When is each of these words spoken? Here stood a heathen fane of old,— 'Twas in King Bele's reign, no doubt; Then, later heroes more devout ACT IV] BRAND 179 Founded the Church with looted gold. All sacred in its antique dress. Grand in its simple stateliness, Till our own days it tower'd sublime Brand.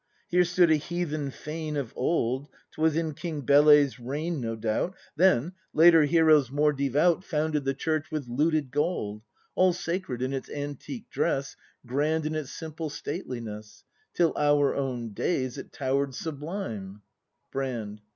Here 0.29 0.43
stood 0.45 0.71
a 0.71 0.77
heathen 0.77 1.29
fane 1.29 1.77
of 1.77 1.93
old,— 1.95 2.49
'Twas 2.71 2.95
in 2.95 3.13
King 3.13 3.41
Bele's 3.41 3.99
reign, 3.99 4.41
no 4.41 4.55
doubt; 4.55 4.95
Then, 5.15 5.53
later 5.75 6.05
heroes 6.05 6.49
more 6.49 6.73
devout 6.73 7.17
ACT 7.19 7.25
IV] 7.25 7.29
BRAND 7.29 7.43
179 7.43 7.45
Founded 7.45 7.65
the 7.65 7.79
Church 7.79 8.11
with 8.11 8.27
looted 8.27 8.71
gold. 8.71 9.21
All 9.53 9.73
sacred 9.73 10.23
in 10.23 10.33
its 10.33 10.49
antique 10.49 11.07
dress. 11.11 11.55
Grand 11.85 12.25
in 12.25 12.33
its 12.33 12.49
simple 12.51 12.89
stateliness, 12.89 13.83
Till 14.15 14.33
our 14.35 14.73
own 14.75 15.13
days 15.13 15.59
it 15.59 15.71
tower'd 15.71 16.15
sublime 16.15 17.03
Brand. 17.51 18.01